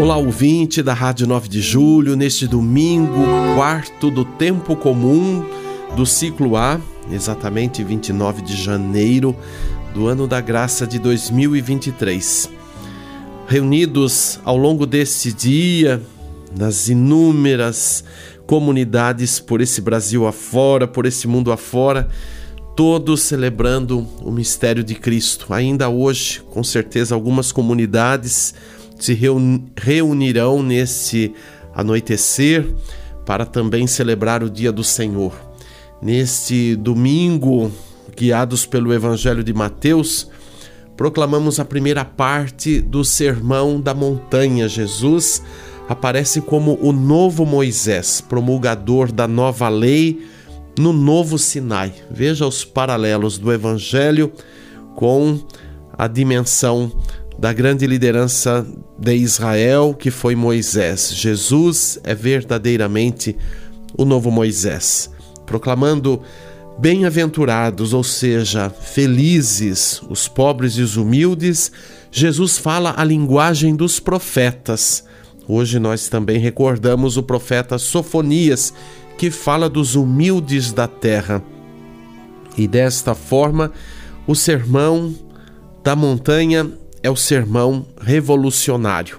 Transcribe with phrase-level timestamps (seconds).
[0.00, 3.20] Olá, ouvinte da Rádio 9 de Julho, neste domingo,
[3.56, 5.44] quarto do tempo comum
[5.96, 6.80] do ciclo A,
[7.10, 9.34] exatamente 29 de janeiro
[9.92, 12.48] do ano da graça de 2023.
[13.48, 16.00] Reunidos ao longo deste dia,
[16.56, 18.04] nas inúmeras
[18.46, 22.08] comunidades por esse Brasil afora, por esse mundo afora,
[22.76, 25.52] todos celebrando o mistério de Cristo.
[25.52, 28.54] Ainda hoje, com certeza, algumas comunidades
[28.98, 29.18] se
[29.76, 31.32] reunirão nesse
[31.74, 32.66] anoitecer
[33.24, 35.32] para também celebrar o dia do Senhor.
[36.00, 37.70] Neste domingo,
[38.16, 40.28] guiados pelo Evangelho de Mateus,
[40.96, 44.68] proclamamos a primeira parte do Sermão da Montanha.
[44.68, 45.42] Jesus
[45.88, 50.26] aparece como o novo Moisés, promulgador da nova lei
[50.78, 51.92] no novo Sinai.
[52.10, 54.32] Veja os paralelos do Evangelho
[54.94, 55.40] com
[55.96, 56.92] a dimensão
[57.38, 58.66] da grande liderança
[58.98, 61.12] de Israel, que foi Moisés.
[61.14, 63.36] Jesus é verdadeiramente
[63.96, 65.08] o novo Moisés,
[65.46, 66.20] proclamando
[66.80, 71.70] bem-aventurados, ou seja, felizes os pobres e os humildes.
[72.10, 75.04] Jesus fala a linguagem dos profetas.
[75.46, 78.74] Hoje nós também recordamos o profeta Sofonias,
[79.16, 81.42] que fala dos humildes da terra.
[82.56, 83.72] E desta forma,
[84.26, 85.14] o sermão
[85.84, 86.70] da montanha
[87.08, 89.18] é o sermão revolucionário,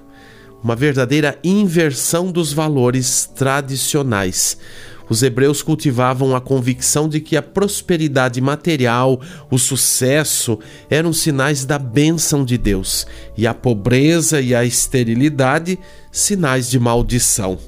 [0.62, 4.56] uma verdadeira inversão dos valores tradicionais.
[5.08, 9.20] Os hebreus cultivavam a convicção de que a prosperidade material,
[9.50, 10.56] o sucesso,
[10.88, 15.76] eram sinais da bênção de Deus, e a pobreza e a esterilidade,
[16.12, 17.58] sinais de maldição.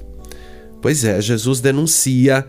[0.81, 2.47] Pois é, Jesus denuncia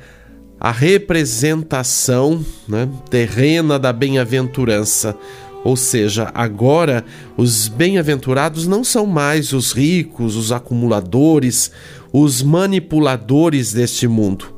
[0.60, 5.16] a representação né, terrena da bem-aventurança,
[5.64, 7.02] ou seja, agora
[7.38, 11.72] os bem-aventurados não são mais os ricos, os acumuladores,
[12.12, 14.54] os manipuladores deste mundo.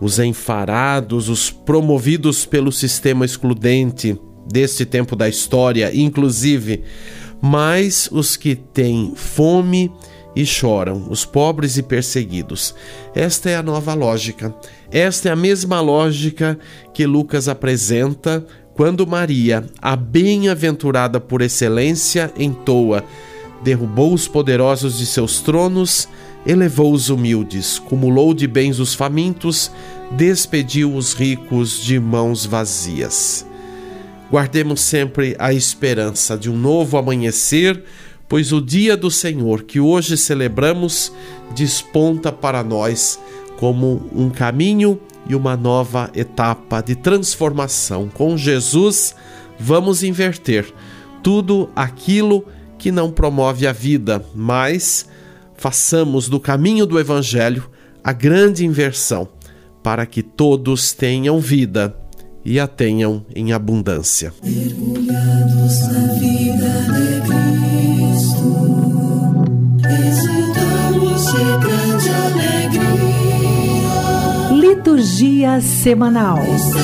[0.00, 4.18] Os enfarados, os promovidos pelo sistema excludente
[4.50, 6.82] deste tempo da história, inclusive,
[7.40, 9.92] mas os que têm fome
[10.34, 12.74] e choram, os pobres e perseguidos.
[13.14, 14.54] Esta é a nova lógica.
[14.90, 16.58] Esta é a mesma lógica
[16.92, 23.04] que Lucas apresenta quando Maria, a bem-aventurada por excelência, entoa:
[23.62, 26.08] derrubou os poderosos de seus tronos,
[26.44, 29.70] elevou os humildes, cumulou de bens os famintos,
[30.10, 33.46] despediu os ricos de mãos vazias.
[34.30, 37.80] Guardemos sempre a esperança de um novo amanhecer,
[38.28, 41.12] pois o dia do Senhor que hoje celebramos
[41.54, 43.20] desponta para nós
[43.56, 44.98] como um caminho
[45.28, 48.08] e uma nova etapa de transformação.
[48.12, 49.14] Com Jesus,
[49.58, 50.66] vamos inverter
[51.22, 52.46] tudo aquilo
[52.78, 55.08] que não promove a vida, mas
[55.56, 57.70] façamos do caminho do Evangelho
[58.02, 59.28] a grande inversão,
[59.82, 61.96] para que todos tenham vida
[62.44, 64.32] e a tenham em abundância.
[64.42, 67.13] Mergulhados na vida de
[75.60, 76.38] Semanal.
[76.40, 76.74] Os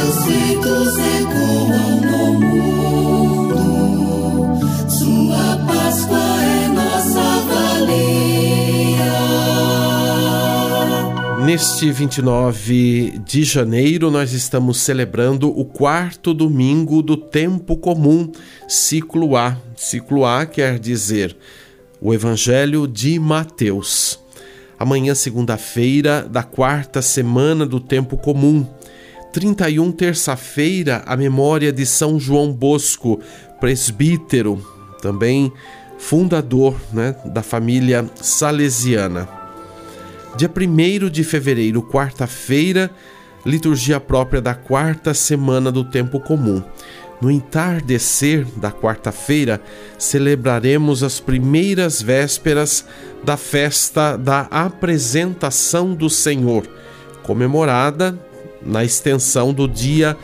[0.99, 3.57] ecoam no mundo.
[4.87, 8.21] Sua Páscoa é nossa valia.
[11.47, 18.31] Neste 29 de janeiro, nós estamos celebrando o quarto domingo do tempo comum,
[18.69, 19.57] ciclo A.
[19.75, 21.35] Ciclo A quer dizer
[21.99, 24.21] o Evangelho de Mateus.
[24.81, 28.67] Amanhã, segunda-feira, da quarta semana do tempo comum.
[29.31, 33.21] 31, terça-feira, a memória de São João Bosco,
[33.61, 34.67] presbítero,
[35.03, 35.53] também
[35.99, 39.29] fundador né, da família salesiana.
[40.35, 42.91] Dia 1 de fevereiro, quarta-feira,
[43.45, 46.63] liturgia própria da quarta semana do tempo comum.
[47.21, 49.61] No entardecer da quarta-feira,
[49.99, 52.85] celebraremos as primeiras vésperas
[53.23, 56.67] da festa da apresentação do Senhor,
[57.23, 58.19] comemorada
[58.63, 60.17] na extensão do dia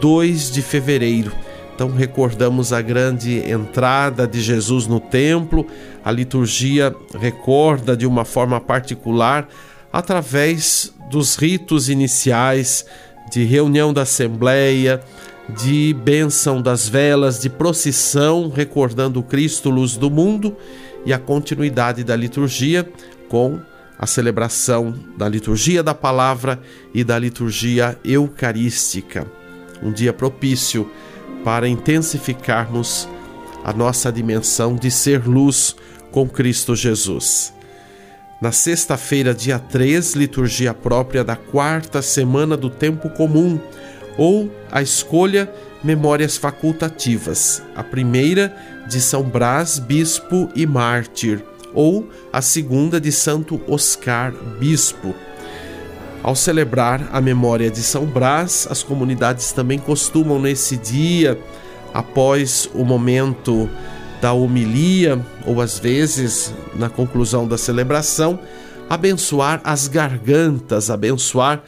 [0.00, 1.32] 2 de fevereiro.
[1.74, 5.66] Então recordamos a grande entrada de Jesus no templo,
[6.04, 9.48] a liturgia recorda de uma forma particular
[9.92, 12.86] através dos ritos iniciais
[13.30, 15.02] de reunião da assembleia,
[15.48, 20.56] de bênção das velas, de procissão recordando Cristo luz do mundo
[21.04, 22.88] e a continuidade da liturgia
[23.28, 23.60] com
[23.98, 26.60] a celebração da liturgia da palavra
[26.92, 29.26] e da liturgia eucarística.
[29.82, 30.90] Um dia propício
[31.44, 33.08] para intensificarmos
[33.62, 35.76] a nossa dimensão de ser luz
[36.10, 37.52] com Cristo Jesus.
[38.40, 43.58] Na sexta-feira, dia 3, liturgia própria da quarta semana do tempo comum,
[44.16, 45.50] ou a escolha
[45.82, 47.62] memórias facultativas.
[47.74, 48.54] A primeira
[48.88, 51.44] de São Brás, bispo e mártir,
[51.74, 55.14] ou a segunda de Santo Oscar, bispo.
[56.22, 61.38] Ao celebrar a memória de São Brás, as comunidades também costumam nesse dia,
[61.92, 63.68] após o momento
[64.22, 68.38] da homilia, ou às vezes na conclusão da celebração,
[68.88, 71.62] abençoar as gargantas, abençoar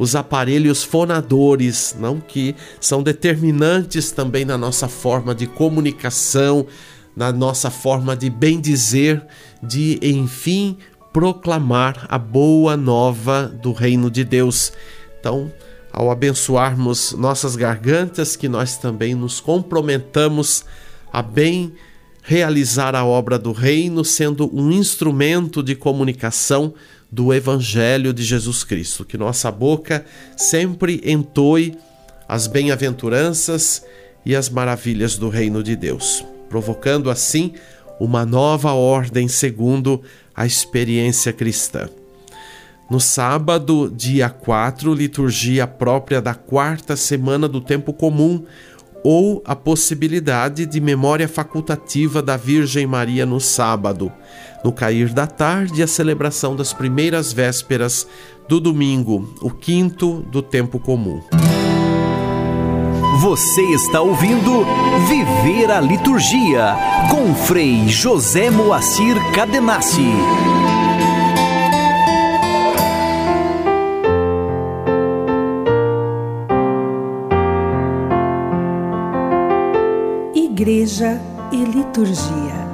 [0.00, 6.66] os aparelhos fonadores, não que são determinantes também na nossa forma de comunicação,
[7.14, 9.22] na nossa forma de bendizer,
[9.62, 10.78] de enfim
[11.12, 14.72] proclamar a boa nova do reino de Deus.
[15.20, 15.52] Então,
[15.92, 20.64] ao abençoarmos nossas gargantas, que nós também nos comprometamos
[21.12, 21.74] a bem
[22.22, 26.72] realizar a obra do reino, sendo um instrumento de comunicação
[27.10, 29.04] do Evangelho de Jesus Cristo.
[29.04, 30.04] Que nossa boca
[30.36, 31.76] sempre entoe
[32.28, 33.84] as bem-aventuranças
[34.24, 37.54] e as maravilhas do reino de Deus, provocando assim
[37.98, 40.02] uma nova ordem segundo
[40.34, 41.88] a experiência cristã.
[42.90, 48.44] No sábado, dia 4, liturgia própria da quarta semana do tempo comum,
[49.02, 54.12] ou a possibilidade de memória facultativa da Virgem Maria no sábado.
[54.64, 58.06] No cair da tarde, a celebração das primeiras vésperas
[58.48, 61.22] do domingo, o quinto do tempo comum.
[63.20, 64.64] Você está ouvindo
[65.08, 66.74] Viver a Liturgia
[67.10, 70.10] com Frei José Moacir Cadenassi.
[80.60, 81.18] Igreja
[81.50, 82.68] e Liturgia.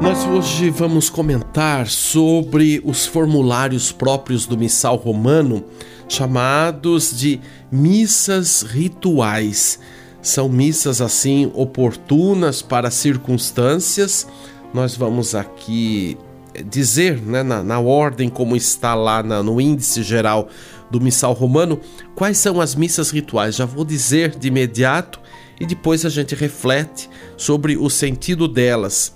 [0.00, 5.64] Nós hoje vamos comentar sobre os formulários próprios do Missal Romano
[6.08, 9.80] chamados de missas rituais.
[10.22, 14.24] São missas assim oportunas para circunstâncias.
[14.72, 16.16] Nós vamos aqui
[16.64, 20.46] dizer, né, na, na ordem como está lá na, no índice geral
[20.92, 21.80] do missal romano,
[22.14, 23.56] quais são as missas rituais.
[23.56, 25.25] Já vou dizer de imediato
[25.60, 29.14] e depois a gente reflete sobre o sentido delas.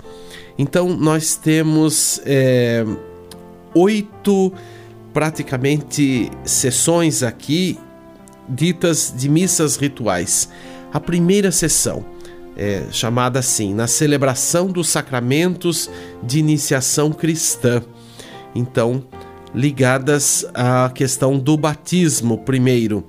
[0.58, 2.84] Então, nós temos é,
[3.74, 4.52] oito
[5.12, 7.78] praticamente sessões aqui
[8.48, 10.48] ditas de missas rituais.
[10.92, 12.04] A primeira sessão
[12.56, 15.88] é chamada assim, na celebração dos sacramentos
[16.22, 17.82] de iniciação cristã.
[18.54, 19.04] Então,
[19.54, 23.06] ligadas à questão do batismo, primeiro,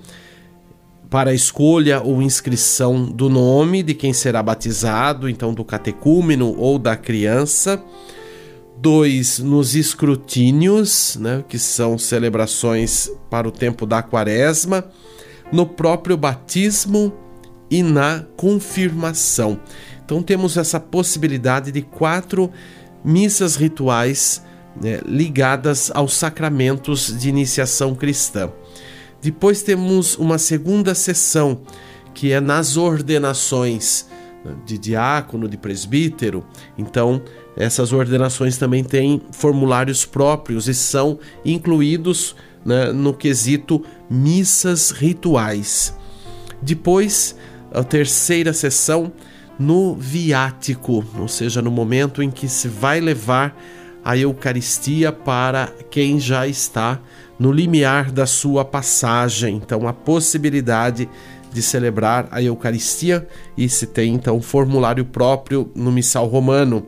[1.12, 6.80] para a escolha ou inscrição do nome de quem será batizado, então do catecúmeno ou
[6.80, 7.84] da criança
[8.82, 14.84] dois nos escrutínios, né, que são celebrações para o tempo da quaresma,
[15.51, 17.13] no próprio batismo
[17.70, 19.60] e na confirmação.
[20.03, 22.50] Então temos essa possibilidade de quatro
[23.06, 24.41] missas rituais
[24.82, 28.51] né, ligadas aos sacramentos de iniciação cristã.
[29.22, 31.62] Depois temos uma segunda sessão,
[32.13, 34.08] que é nas ordenações
[34.44, 36.44] né, de diácono, de presbítero.
[36.78, 37.22] Então,
[37.56, 42.36] essas ordenações também têm formulários próprios e são incluídos
[42.66, 45.96] né, no quesito missas rituais.
[46.62, 47.36] Depois,
[47.72, 49.12] a terceira sessão,
[49.60, 53.56] no viático, ou seja, no momento em que se vai levar
[54.04, 57.00] a Eucaristia para quem já está
[57.41, 59.55] no limiar da sua passagem.
[59.55, 61.10] Então, a possibilidade
[61.51, 66.86] de celebrar a Eucaristia e se tem então um formulário próprio no missal romano.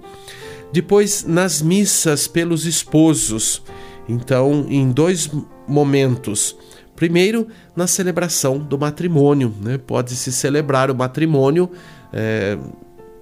[0.72, 3.64] Depois, nas missas pelos esposos.
[4.08, 5.28] Então, em dois
[5.68, 6.56] momentos.
[6.96, 9.52] Primeiro, na celebração do matrimônio.
[9.60, 9.80] Né?
[9.80, 11.72] Pode-se celebrar o matrimônio
[12.14, 12.60] é,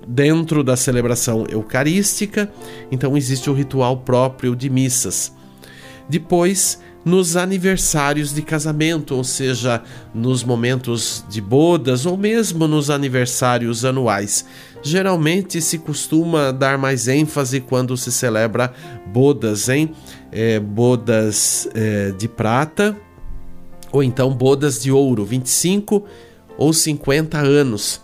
[0.05, 2.51] dentro da celebração eucarística,
[2.91, 5.33] então existe o ritual próprio de missas.
[6.09, 9.81] Depois, nos aniversários de casamento, ou seja,
[10.13, 14.46] nos momentos de bodas ou mesmo nos aniversários anuais.
[14.84, 18.74] Geralmente se costuma dar mais ênfase quando se celebra
[19.08, 19.91] bodas, hein?
[20.31, 22.96] É, bodas é, de prata
[23.91, 26.03] ou então bodas de ouro, 25
[26.58, 28.01] ou 50 anos.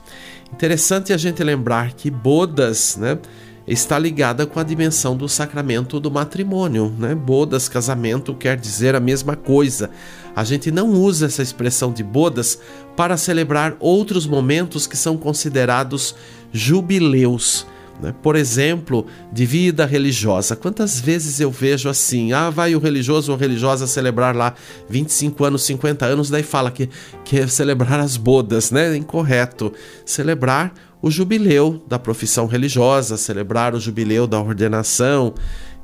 [0.51, 3.17] Interessante a gente lembrar que bodas, né?
[3.67, 7.13] Está ligada com a dimensão do sacramento do matrimônio, né?
[7.13, 9.89] Bodas, casamento quer dizer a mesma coisa.
[10.33, 12.59] A gente não usa essa expressão de bodas
[12.95, 16.15] para celebrar outros momentos que são considerados
[16.53, 17.67] jubileus.
[18.01, 18.13] Né?
[18.21, 20.55] Por exemplo, de vida religiosa.
[20.55, 24.53] Quantas vezes eu vejo assim: ah, vai o religioso ou religiosa celebrar lá
[24.89, 26.89] 25 anos, 50 anos, daí fala que
[27.25, 28.95] quer é celebrar as bodas, né?
[28.95, 29.73] Incorreto.
[30.05, 35.33] Celebrar o jubileu da profissão religiosa, celebrar o jubileu da ordenação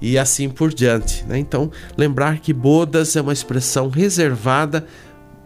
[0.02, 1.24] e assim por diante.
[1.26, 1.38] Né?
[1.38, 4.86] Então, lembrar que bodas é uma expressão reservada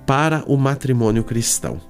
[0.06, 1.82] para o matrimônio cristão.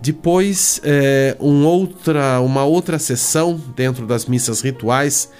[0.00, 5.30] Depois, é, um outra, uma outra sessão dentro das missas rituais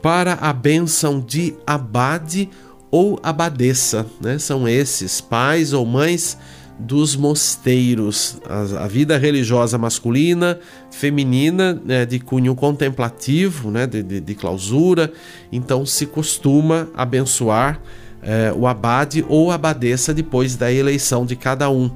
[0.00, 2.48] para a bênção de abade
[2.90, 4.06] ou abadesa.
[4.20, 4.38] Né?
[4.38, 6.38] São esses pais ou mães
[6.82, 10.58] dos mosteiros, a, a vida religiosa masculina,
[10.90, 15.12] feminina, né, de cunho contemplativo, né, de, de, de, clausura.
[15.50, 17.80] Então se costuma abençoar
[18.22, 21.90] é, o abade ou abadesa depois da eleição de cada um.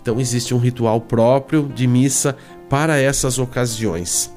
[0.00, 2.36] Então existe um ritual próprio de missa
[2.68, 4.32] para essas ocasiões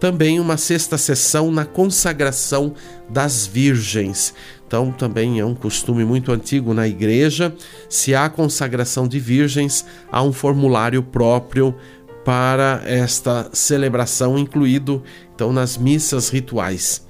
[0.00, 2.72] também uma sexta sessão na consagração
[3.08, 4.34] das virgens.
[4.66, 7.54] Então, também é um costume muito antigo na igreja.
[7.88, 11.74] Se há consagração de virgens, há um formulário próprio
[12.24, 15.02] para esta celebração, incluído
[15.34, 17.06] então nas missas rituais.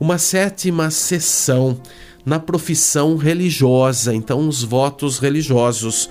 [0.00, 1.80] Uma sétima sessão
[2.24, 6.08] na profissão religiosa, então os votos religiosos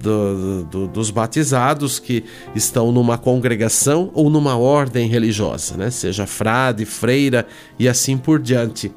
[0.00, 2.24] do, do, dos batizados que
[2.54, 5.90] estão numa congregação ou numa ordem religiosa, né?
[5.90, 7.46] seja frade, freira
[7.78, 8.92] e assim por diante.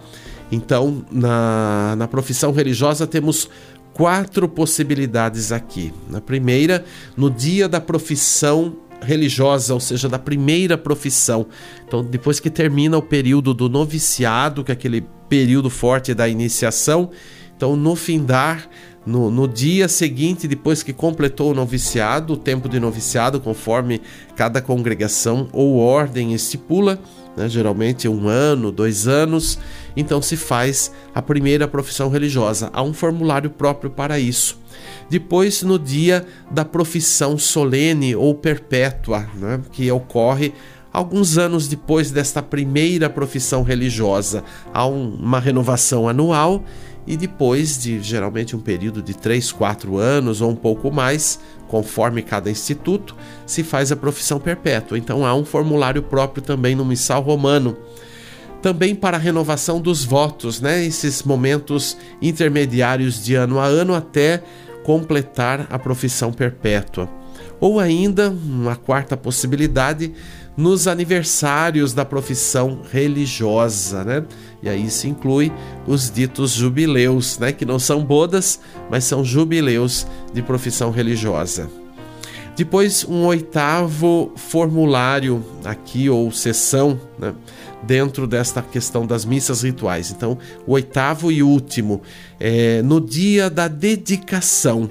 [0.52, 3.50] Então, na, na profissão religiosa, temos
[3.94, 5.94] quatro possibilidades aqui.
[6.10, 6.84] Na primeira,
[7.16, 11.48] no dia da profissão religiosa, ou seja, da primeira profissão.
[11.88, 17.10] Então, depois que termina o período do noviciado, que é aquele período forte da iniciação,
[17.56, 18.68] então no findar,
[19.06, 24.02] no, no dia seguinte, depois que completou o noviciado, o tempo de noviciado, conforme
[24.36, 27.00] cada congregação ou ordem estipula,
[27.38, 29.58] né, geralmente um ano, dois anos,
[29.96, 32.70] então se faz a primeira profissão religiosa.
[32.74, 34.60] Há um formulário próprio para isso.
[35.10, 40.54] Depois, no dia da profissão solene ou perpétua, né, que ocorre
[40.92, 44.44] alguns anos depois desta primeira profissão religiosa,
[44.74, 46.64] há um, uma renovação anual
[47.06, 52.22] e depois de geralmente um período de 3, 4 anos ou um pouco mais, conforme
[52.22, 54.98] cada instituto, se faz a profissão perpétua.
[54.98, 57.76] Então há um formulário próprio também no missal romano.
[58.62, 60.86] Também para a renovação dos votos, né?
[60.86, 64.44] Esses momentos intermediários de ano a ano até
[64.84, 67.10] completar a profissão perpétua.
[67.60, 70.14] Ou ainda, uma quarta possibilidade,
[70.56, 74.24] nos aniversários da profissão religiosa, né?
[74.62, 75.52] E aí se inclui
[75.88, 77.52] os ditos jubileus, né?
[77.52, 81.70] Que não são bodas, mas são jubileus de profissão religiosa.
[82.56, 87.34] Depois, um oitavo formulário aqui, ou sessão, né?
[87.84, 90.12] dentro desta questão das missas rituais.
[90.12, 92.02] Então, o oitavo e último,
[92.40, 94.90] é no dia da dedicação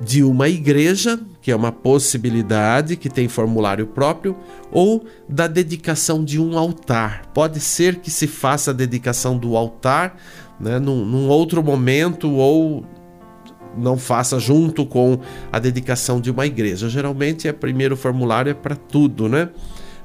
[0.00, 4.34] de uma igreja, que é uma possibilidade que tem formulário próprio,
[4.72, 7.26] ou da dedicação de um altar.
[7.34, 10.16] Pode ser que se faça a dedicação do altar
[10.58, 12.82] né, num, num outro momento ou
[13.76, 15.18] não faça junto com
[15.52, 16.88] a dedicação de uma igreja.
[16.88, 19.50] Geralmente, é primeiro formulário é para tudo, né?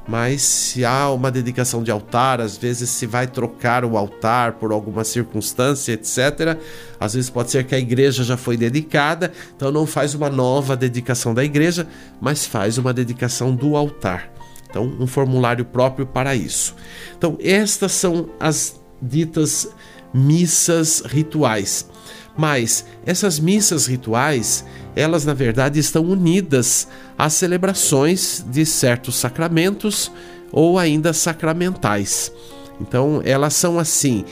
[0.10, 4.72] Mas se há uma dedicação de altar, às vezes se vai trocar o altar por
[4.72, 6.58] alguma circunstância, etc.
[7.00, 10.76] Às vezes pode ser que a igreja já foi dedicada, então não faz uma nova
[10.76, 11.88] dedicação da igreja,
[12.20, 14.34] mas faz uma dedicação do altar.
[14.68, 16.76] Então, um formulário próprio para isso.
[17.16, 19.70] Então, estas são as ditas
[20.12, 21.88] missas rituais.
[22.40, 24.64] Mas essas missas rituais,
[24.96, 30.10] elas na verdade estão unidas às celebrações de certos sacramentos
[30.50, 32.32] ou ainda sacramentais.
[32.80, 34.24] Então, elas são assim,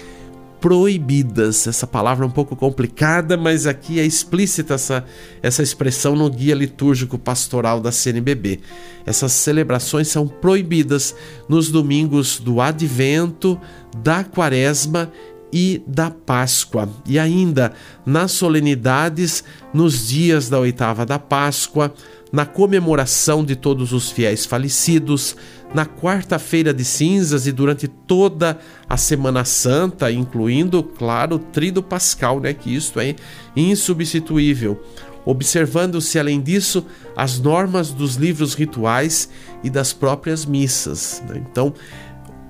[0.61, 1.67] proibidas.
[1.67, 5.03] Essa palavra é um pouco complicada, mas aqui é explícita essa,
[5.43, 8.61] essa expressão no guia litúrgico pastoral da CNBB.
[9.05, 11.13] Essas celebrações são proibidas
[11.49, 13.59] nos domingos do advento,
[13.97, 15.11] da quaresma
[15.51, 16.89] e da Páscoa.
[17.05, 17.73] E ainda
[18.05, 21.93] nas solenidades, nos dias da oitava da Páscoa,
[22.31, 25.35] na comemoração de todos os fiéis falecidos,
[25.73, 32.39] na quarta-feira de cinzas e durante toda a Semana Santa, incluindo, claro, o trido pascal,
[32.39, 33.15] né, que isto é
[33.55, 34.81] insubstituível.
[35.25, 39.29] Observando-se, além disso, as normas dos livros rituais
[39.61, 41.21] e das próprias missas.
[41.27, 41.43] Né?
[41.51, 41.73] Então,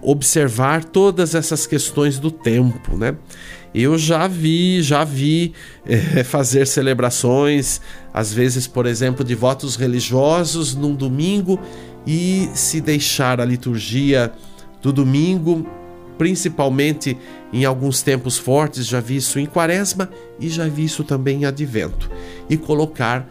[0.09, 3.17] observar todas essas questões do tempo, né?
[3.75, 5.53] Eu já vi, já vi
[5.85, 7.81] é, fazer celebrações,
[8.13, 11.59] às vezes, por exemplo, de votos religiosos num domingo
[12.05, 14.31] e se deixar a liturgia
[14.81, 15.67] do domingo,
[16.17, 17.17] principalmente
[17.51, 20.09] em alguns tempos fortes, já vi isso em Quaresma
[20.39, 22.09] e já vi isso também em Advento,
[22.49, 23.27] e colocar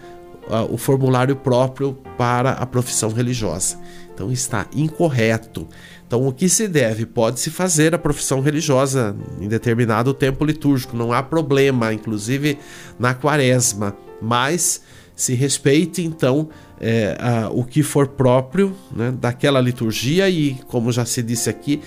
[0.47, 3.79] uh, o formulário próprio para a profissão religiosa.
[4.17, 5.69] Então está incorreto.
[6.07, 7.05] Então, o que se deve?
[7.05, 12.59] Pode-se fazer a profissão religiosa em determinado tempo litúrgico, não há problema, inclusive
[12.99, 14.83] na quaresma, mas
[15.17, 16.49] se respeite então
[16.81, 21.81] é, a, o que for próprio né, daquela liturgia e, como já se disse aqui,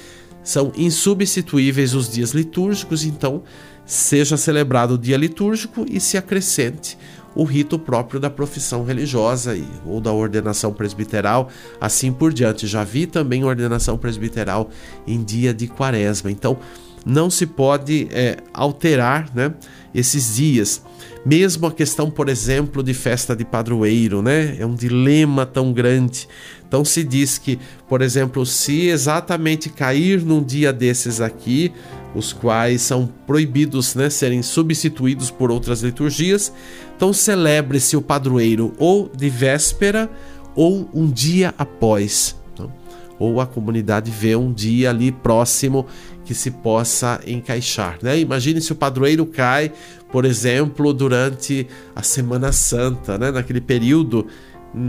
[0.43, 3.43] são insubstituíveis os dias litúrgicos, então
[3.85, 6.97] seja celebrado o dia litúrgico e se acrescente
[7.35, 12.67] o rito próprio da profissão religiosa e, ou da ordenação presbiteral, assim por diante.
[12.67, 14.69] Já vi também ordenação presbiteral
[15.07, 16.31] em dia de quaresma.
[16.31, 16.57] Então,
[17.05, 19.53] não se pode é, alterar né,
[19.93, 20.83] esses dias.
[21.25, 24.55] Mesmo a questão, por exemplo, de festa de padroeiro, né?
[24.57, 26.27] É um dilema tão grande.
[26.67, 31.73] Então se diz que, por exemplo, se exatamente cair num dia desses aqui,
[32.15, 36.51] os quais são proibidos né, serem substituídos por outras liturgias,
[36.95, 40.09] então celebre-se o padroeiro ou de véspera
[40.55, 42.35] ou um dia após.
[42.53, 42.71] Então,
[43.17, 45.85] ou a comunidade vê um dia ali próximo
[46.25, 47.97] que se possa encaixar.
[48.01, 48.19] Né?
[48.19, 49.71] Imagine se o padroeiro cai,
[50.11, 53.31] por exemplo, durante a Semana Santa, né?
[53.31, 54.27] naquele período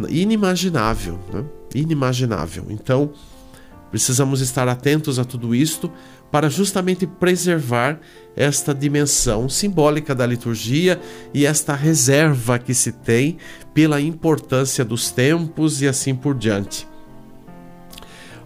[0.08, 1.18] inimaginável.
[1.32, 1.44] Né?
[1.74, 2.66] Inimaginável.
[2.68, 3.12] Então,
[3.90, 5.90] precisamos estar atentos a tudo isto
[6.30, 7.98] para justamente preservar
[8.36, 11.00] esta dimensão simbólica da liturgia
[11.34, 13.38] e esta reserva que se tem
[13.74, 16.88] pela importância dos tempos e assim por diante.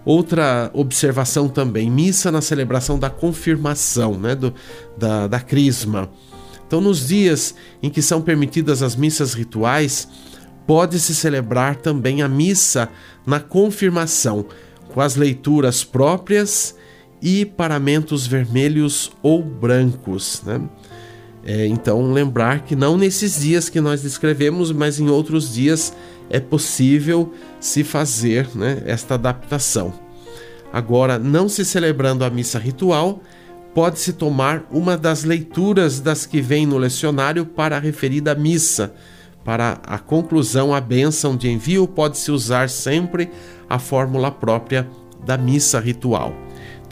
[0.05, 4.53] Outra observação também, missa na celebração da confirmação, né, do,
[4.99, 6.11] da, da crisma.
[6.66, 10.09] Então, nos dias em que são permitidas as missas rituais,
[10.66, 12.88] pode-se celebrar também a missa
[13.27, 14.47] na confirmação,
[14.92, 16.75] com as leituras próprias
[17.25, 20.43] e paramentos vermelhos ou brancos.
[20.45, 20.61] Né?
[21.43, 25.97] É, então, lembrar que não nesses dias que nós descrevemos, mas em outros dias
[26.29, 29.95] é possível se fazer né, esta adaptação.
[30.71, 33.23] Agora, não se celebrando a missa ritual,
[33.75, 38.93] pode-se tomar uma das leituras das que vem no lecionário para a referida missa.
[39.43, 43.31] Para a conclusão, a bênção de envio pode-se usar sempre
[43.69, 44.87] a fórmula própria
[45.25, 46.44] da missa ritual.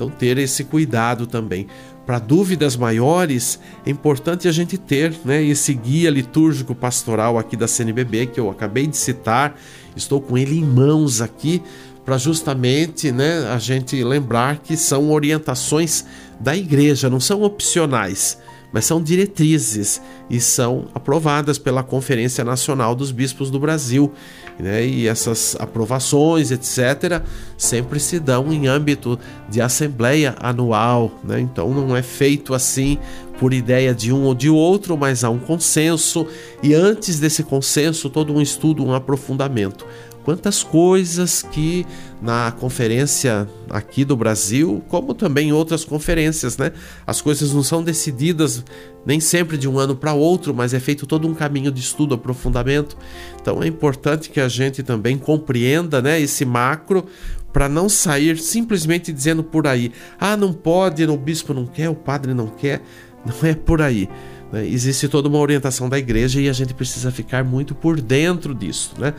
[0.03, 1.69] Então, ter esse cuidado também.
[2.05, 7.69] Para dúvidas maiores, é importante a gente ter né, esse guia litúrgico pastoral aqui da
[7.69, 9.57] CNBB que eu acabei de citar.
[9.95, 11.62] Estou com ele em mãos aqui
[12.05, 16.05] para justamente né, a gente lembrar que são orientações
[16.41, 18.38] da igreja, não são opcionais,
[18.72, 24.11] mas são diretrizes e são aprovadas pela Conferência Nacional dos Bispos do Brasil.
[24.58, 24.87] Né?
[24.87, 27.22] E essas aprovações, etc.,
[27.56, 31.12] sempre se dão em âmbito de assembleia anual.
[31.22, 31.40] Né?
[31.40, 32.98] Então não é feito assim
[33.38, 36.26] por ideia de um ou de outro, mas há um consenso
[36.62, 39.85] e antes desse consenso, todo um estudo, um aprofundamento
[40.24, 41.87] quantas coisas que
[42.20, 46.72] na conferência aqui do Brasil, como também em outras conferências, né?
[47.06, 48.64] As coisas não são decididas
[49.04, 52.14] nem sempre de um ano para outro, mas é feito todo um caminho de estudo,
[52.14, 52.96] aprofundamento.
[53.40, 57.06] Então é importante que a gente também compreenda, né, esse macro
[57.52, 61.94] para não sair simplesmente dizendo por aí: "Ah, não pode, o bispo não quer, o
[61.94, 62.82] padre não quer".
[63.24, 64.08] Não é por aí.
[64.53, 64.69] Né?
[64.69, 68.93] Existe toda uma orientação da igreja e a gente precisa ficar muito por dentro disso.
[68.99, 69.15] Né?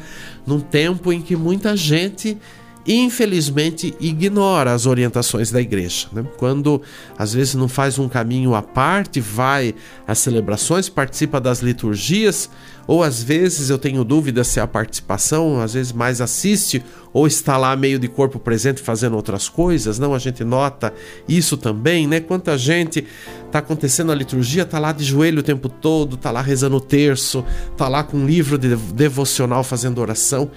[0.46, 2.38] Num tempo em que muita gente
[2.86, 6.08] infelizmente ignora as orientações da igreja.
[6.12, 6.26] Né?
[6.38, 6.82] Quando
[7.18, 9.74] às vezes não faz um caminho à parte, vai
[10.08, 12.50] às celebrações, participa das liturgias,
[12.86, 17.56] ou às vezes eu tenho dúvida se a participação, às vezes mais assiste ou está
[17.56, 19.98] lá meio de corpo presente fazendo outras coisas.
[20.00, 20.94] Não, a gente nota
[21.28, 22.20] isso também, né?
[22.20, 23.06] Quanta gente
[23.46, 26.82] está acontecendo a liturgia, está lá de joelho o tempo todo, está lá rezando o
[26.82, 30.52] terço, está lá com um livro de devocional fazendo oração.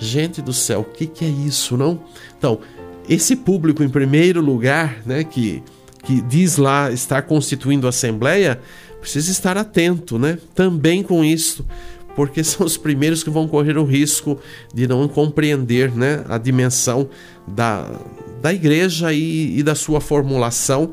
[0.00, 2.00] Gente do céu, o que, que é isso, não?
[2.38, 2.58] Então,
[3.08, 5.62] esse público, em primeiro lugar, né, que
[6.02, 8.60] que diz lá estar constituindo a Assembleia,
[9.00, 10.38] precisa estar atento, né?
[10.54, 11.66] Também com isso,
[12.14, 14.38] porque são os primeiros que vão correr o risco
[14.74, 17.08] de não compreender né, a dimensão
[17.46, 17.90] da,
[18.40, 20.92] da igreja e, e da sua formulação,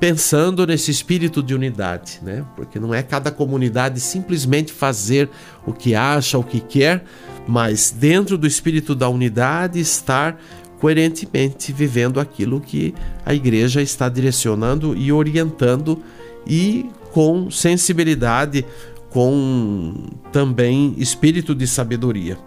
[0.00, 2.44] pensando nesse espírito de unidade, né?
[2.54, 5.28] Porque não é cada comunidade simplesmente fazer
[5.66, 7.04] o que acha, o que quer,
[7.48, 10.38] mas dentro do espírito da unidade estar
[10.78, 16.00] coerentemente vivendo aquilo que a igreja está direcionando e orientando
[16.46, 18.66] e com sensibilidade,
[19.08, 19.94] com
[20.30, 22.38] também espírito de sabedoria.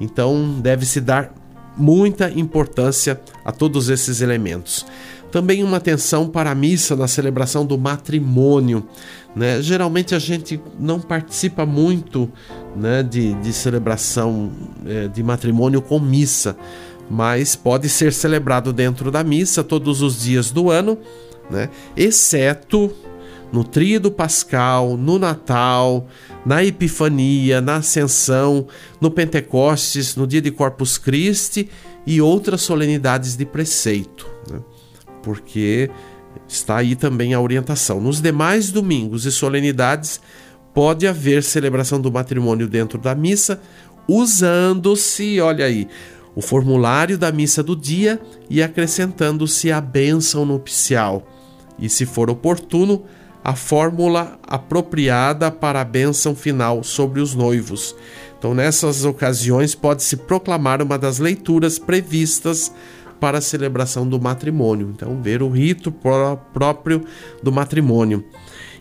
[0.00, 1.32] Então, deve-se dar
[1.76, 4.84] muita importância a todos esses elementos.
[5.30, 8.86] Também uma atenção para a missa na celebração do matrimônio.
[9.34, 9.62] Né?
[9.62, 12.30] Geralmente a gente não participa muito
[12.76, 14.50] né, de, de celebração
[14.86, 16.56] é, de matrimônio com missa,
[17.10, 20.98] mas pode ser celebrado dentro da missa todos os dias do ano,
[21.50, 21.68] né?
[21.96, 22.90] exceto
[23.52, 26.08] no Tríado Pascal, no Natal,
[26.44, 28.66] na Epifania, na Ascensão,
[29.00, 31.68] no Pentecostes, no dia de Corpus Christi
[32.06, 34.60] e outras solenidades de preceito, né?
[35.22, 35.90] porque
[36.48, 38.00] está aí também a orientação.
[38.00, 40.20] Nos demais domingos e solenidades,
[40.74, 43.60] pode haver celebração do matrimônio dentro da missa,
[44.08, 45.88] usando-se, olha aí,
[46.34, 51.26] o formulário da missa do dia e acrescentando-se a bênção nupcial.
[51.78, 53.04] E, se for oportuno,
[53.42, 57.94] a fórmula apropriada para a bênção final sobre os noivos.
[58.38, 62.72] Então, nessas ocasiões, pode-se proclamar uma das leituras previstas
[63.20, 64.92] para a celebração do matrimônio.
[64.94, 67.04] Então, ver o rito pró próprio
[67.42, 68.24] do matrimônio.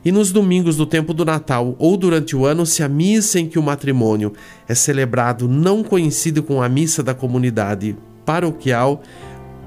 [0.05, 3.47] E nos domingos do tempo do Natal ou durante o ano, se a missa em
[3.47, 4.33] que o matrimônio
[4.67, 9.01] é celebrado não coincide com a missa da comunidade paroquial,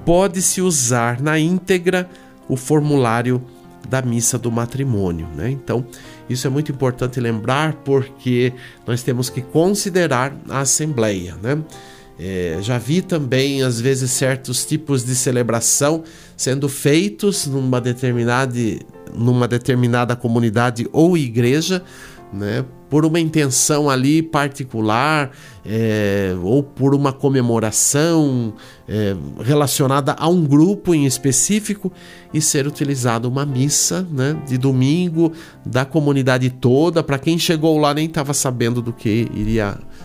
[0.05, 2.09] pode-se usar na íntegra
[2.49, 3.43] o formulário
[3.89, 5.27] da missa do matrimônio.
[5.35, 5.51] Né?
[5.51, 5.87] Então,
[6.29, 8.53] isso é muito importante lembrar porque
[8.87, 11.37] nós temos que considerar a Assembleia.
[11.43, 11.59] Né?
[12.19, 16.03] É, já vi também, às vezes, certos tipos de celebração
[16.37, 18.55] sendo feitos numa determinada,
[19.15, 21.83] numa determinada comunidade ou igreja,
[22.33, 25.31] né, por uma intenção ali particular
[25.65, 28.55] é, ou por uma comemoração
[28.89, 31.93] é, relacionada a um grupo em específico
[32.33, 35.33] e ser utilizada uma missa né, de domingo
[35.65, 37.03] da comunidade toda.
[37.03, 39.96] Para quem chegou lá nem estava sabendo do que iria acontecer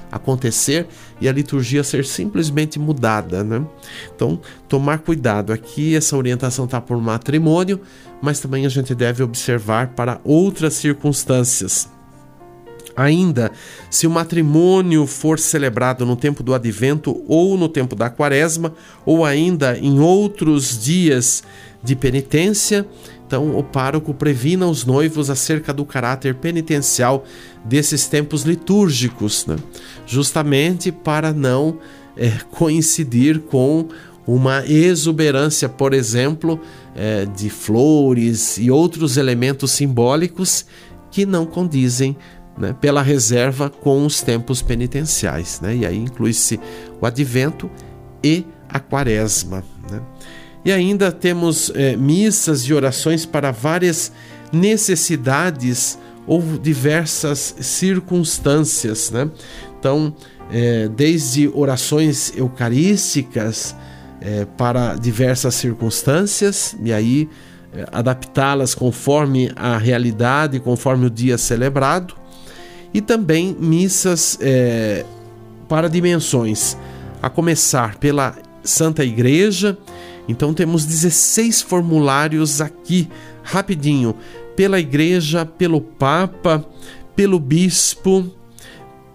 [1.19, 3.65] e a liturgia ser simplesmente mudada, né?
[4.15, 7.80] Então, tomar cuidado aqui, essa orientação está por matrimônio,
[8.21, 11.89] mas também a gente deve observar para outras circunstâncias.
[12.95, 13.52] Ainda,
[13.89, 18.74] se o matrimônio for celebrado no tempo do advento ou no tempo da quaresma,
[19.06, 21.43] ou ainda em outros dias
[21.84, 22.86] de penitência,
[23.32, 27.24] então o pároco previna os noivos acerca do caráter penitencial
[27.63, 29.56] desses tempos litúrgicos, né?
[30.06, 31.80] justamente para não
[32.17, 33.88] é, coincidir com
[34.28, 36.60] uma exuberância, por exemplo,
[36.94, 40.65] é, de flores e outros elementos simbólicos
[41.10, 42.17] que não condizem
[42.58, 45.62] né, pela reserva com os tempos penitenciais.
[45.62, 45.78] Né?
[45.78, 46.60] E aí inclui-se
[47.00, 47.72] o advento
[48.22, 49.63] e a quaresma.
[49.89, 50.02] Né?
[50.63, 54.12] E ainda temos é, missas e orações para várias
[54.52, 55.97] necessidades
[56.28, 59.10] ou diversas circunstâncias.
[59.10, 59.30] Né?
[59.80, 60.13] Então,
[60.52, 63.76] é, desde orações eucarísticas
[64.21, 67.30] é, para diversas circunstâncias, e aí
[67.91, 72.13] adaptá-las conforme a realidade, conforme o dia celebrado,
[72.93, 74.38] e também missas
[75.69, 76.76] para dimensões,
[77.21, 79.78] a começar pela Santa Igreja.
[80.28, 83.10] Então temos 16 formulários aqui,
[83.44, 84.16] rapidinho,
[84.56, 86.66] pela Igreja, pelo Papa,
[87.16, 88.32] pelo Bispo,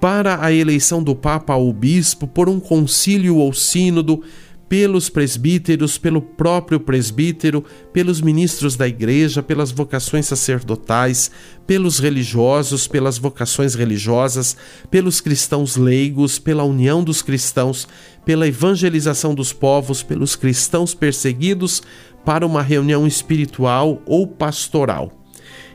[0.00, 4.22] para a eleição do Papa ou Bispo, por um concílio ou sínodo
[4.68, 11.30] pelos presbíteros, pelo próprio presbítero, pelos ministros da igreja, pelas vocações sacerdotais,
[11.66, 14.56] pelos religiosos, pelas vocações religiosas,
[14.90, 17.86] pelos cristãos leigos, pela união dos cristãos,
[18.24, 21.82] pela evangelização dos povos, pelos cristãos perseguidos,
[22.24, 25.12] para uma reunião espiritual ou pastoral.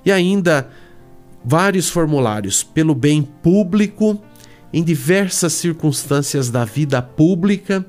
[0.06, 0.70] E ainda
[1.46, 4.22] vários formulários pelo bem público,
[4.74, 7.86] em diversas circunstâncias da vida pública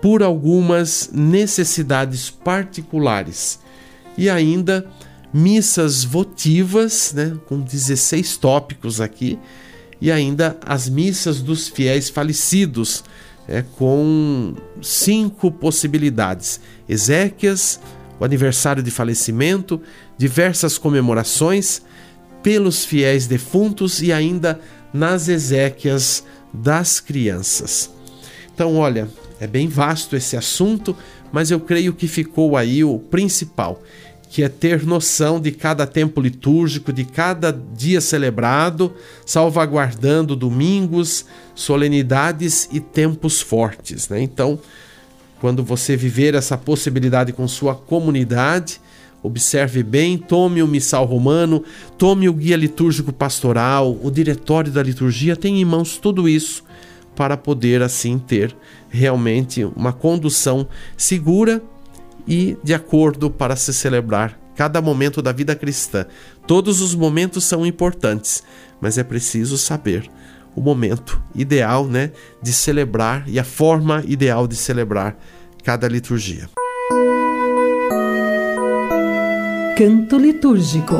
[0.00, 3.60] por algumas necessidades particulares.
[4.16, 4.86] E ainda
[5.32, 9.38] missas votivas, né, com 16 tópicos aqui,
[10.00, 13.04] e ainda as missas dos fiéis falecidos,
[13.46, 17.80] é, com cinco possibilidades: Ezequias,
[18.18, 19.80] o aniversário de falecimento,
[20.16, 21.82] diversas comemorações
[22.42, 24.60] pelos fiéis defuntos e ainda
[24.92, 27.90] nas exéquias das crianças.
[28.54, 29.08] Então, olha,
[29.40, 30.94] é bem vasto esse assunto,
[31.32, 33.82] mas eu creio que ficou aí o principal,
[34.28, 41.24] que é ter noção de cada tempo litúrgico, de cada dia celebrado, salvaguardando domingos,
[41.54, 44.10] solenidades e tempos fortes.
[44.10, 44.22] Né?
[44.22, 44.60] Então,
[45.40, 48.78] quando você viver essa possibilidade com sua comunidade,
[49.22, 51.64] observe bem, tome o missal romano,
[51.96, 56.62] tome o guia litúrgico pastoral, o diretório da liturgia, tenha em mãos tudo isso
[57.16, 58.54] para poder assim ter
[58.90, 61.62] realmente uma condução segura
[62.26, 66.04] e de acordo para se celebrar cada momento da vida cristã.
[66.46, 68.42] Todos os momentos são importantes,
[68.80, 70.10] mas é preciso saber
[70.54, 72.10] o momento ideal, né,
[72.42, 75.16] de celebrar e a forma ideal de celebrar
[75.64, 76.50] cada liturgia.
[79.76, 80.96] Canto litúrgico.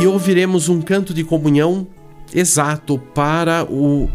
[0.00, 1.88] E ouviremos um canto de comunhão
[2.32, 4.08] exato para o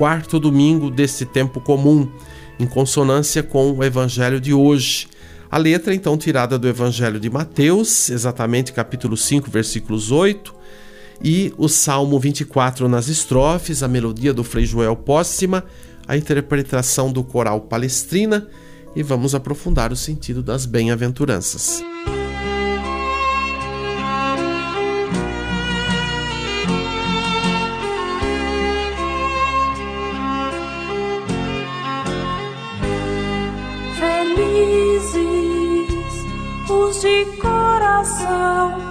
[0.00, 2.08] quarto domingo desse tempo comum
[2.58, 5.06] em consonância com o evangelho de hoje.
[5.50, 10.54] A letra, então, tirada do evangelho de Mateus, exatamente capítulo 5, versículos 8,
[11.22, 15.64] e o Salmo 24 nas estrofes, a melodia do Frei Joel Póssima,
[16.08, 18.48] a interpretação do coral Palestrina,
[18.96, 21.84] e vamos aprofundar o sentido das bem-aventuranças.
[38.00, 38.89] awesome.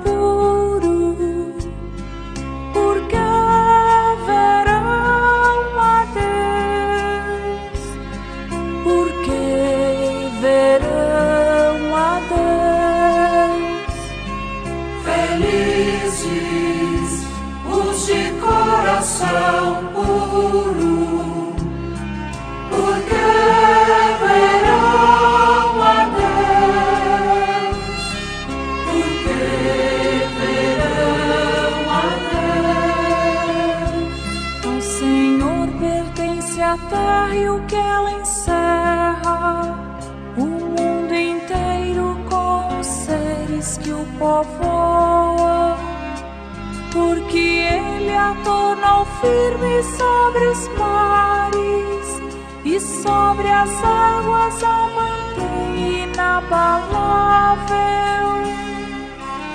[49.21, 52.21] Firme sobre os mares
[52.65, 57.19] e sobre as águas a mantém inabalável.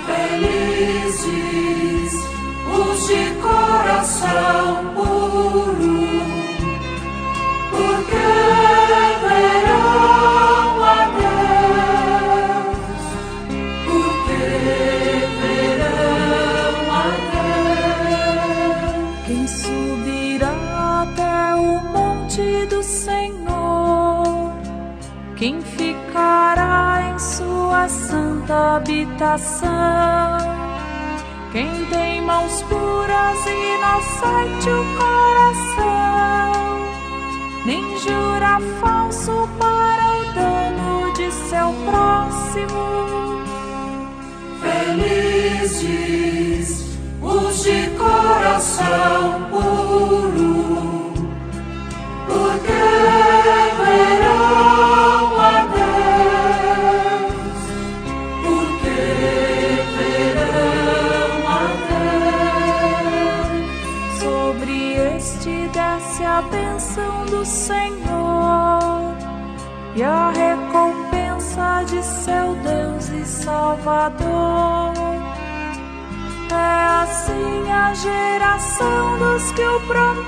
[0.06, 1.34] Felizes
[2.66, 5.98] os de coração puro,
[7.70, 8.26] porque
[9.22, 9.73] verão
[25.44, 29.68] quem ficará em sua santa habitação?
[31.52, 36.52] Quem tem mãos puras e inocente o coração,
[37.66, 43.42] nem jura falso para o dano de seu próximo.
[44.60, 45.64] Felizes
[47.24, 51.12] os de coração puro,
[52.26, 52.72] porque
[53.78, 54.64] verão.
[66.34, 69.14] a bênção do Senhor
[69.94, 75.03] e a recompensa de seu Deus e Salvador.
[76.54, 80.20] É assim a geração dos que o procuram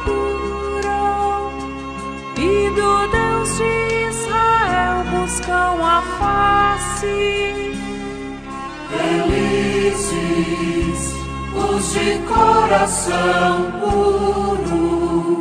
[2.37, 7.77] e do Deus de Israel buscam a face.
[8.91, 10.35] Felizes
[11.55, 15.41] os de coração puro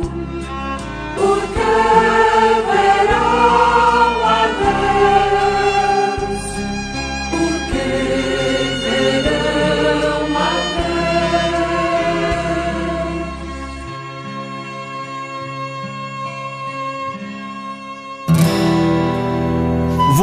[1.16, 1.70] porque
[2.70, 3.35] verão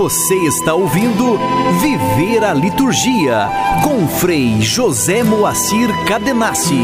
[0.03, 1.39] Você está ouvindo
[1.79, 3.47] Viver a Liturgia
[3.81, 6.83] com Frei José Moacir Cadenassi.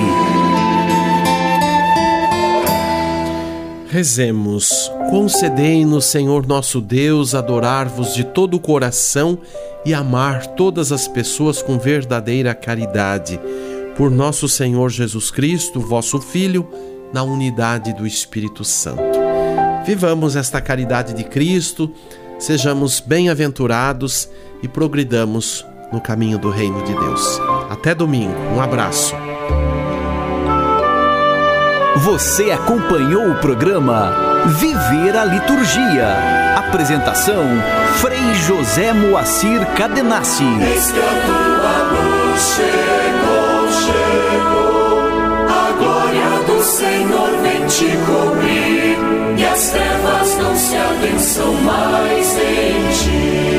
[3.90, 4.90] Rezemos.
[5.10, 9.38] Concedei-nos, Senhor nosso Deus, adorar-vos de todo o coração
[9.86, 13.38] e amar todas as pessoas com verdadeira caridade.
[13.98, 16.66] Por nosso Senhor Jesus Cristo, vosso Filho,
[17.12, 19.20] na unidade do Espírito Santo.
[19.86, 21.92] Vivamos esta caridade de Cristo,
[22.40, 24.30] sejamos bem-aventurados
[24.64, 27.40] e progridamos no caminho do reino de Deus.
[27.70, 28.34] Até domingo.
[28.56, 29.16] Um abraço.
[31.98, 36.16] Você acompanhou o programa Viver a Liturgia.
[36.56, 37.44] Apresentação:
[37.96, 40.44] Frei José Moacir Cadenassi.
[40.44, 45.00] Eis que a tua luz chegou, chegou.
[45.50, 48.69] A glória do Senhor vem te cobrir
[49.60, 53.59] as trevas não se abençam mais em ti.